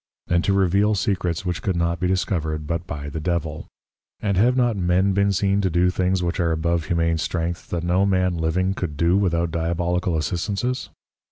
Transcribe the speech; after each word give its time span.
And 0.25 0.43
to 0.45 0.51
reveal 0.53 0.95
Secrets 0.95 1.45
which 1.45 1.61
could 1.61 1.75
not 1.75 1.99
be 1.99 2.07
discovered 2.07 2.65
but 2.65 2.87
by 2.87 3.07
the 3.07 3.19
Devil? 3.19 3.67
And 4.19 4.35
have 4.35 4.57
not 4.57 4.75
men 4.75 5.13
been 5.13 5.31
seen 5.31 5.61
to 5.61 5.69
do 5.69 5.91
things 5.91 6.23
which 6.23 6.39
are 6.39 6.51
above 6.51 6.85
humane 6.85 7.19
Strength, 7.19 7.69
that 7.69 7.83
no 7.83 8.07
man 8.07 8.35
living 8.39 8.73
could 8.73 8.97
do 8.97 9.15
without 9.15 9.51
Diabolical 9.51 10.17
Assistances? 10.17 10.89